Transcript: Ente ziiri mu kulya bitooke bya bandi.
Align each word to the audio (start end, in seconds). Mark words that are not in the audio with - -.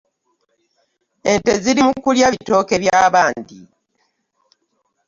Ente 1.31 1.51
ziiri 1.63 1.81
mu 1.87 1.93
kulya 2.03 2.27
bitooke 2.33 2.75
bya 2.83 2.99
bandi. 3.13 3.57